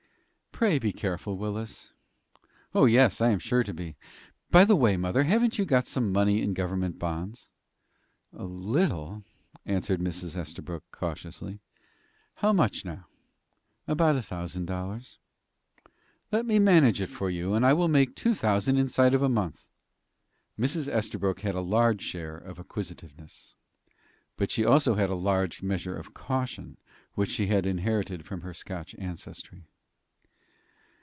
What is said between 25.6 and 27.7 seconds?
measure of caution, which she had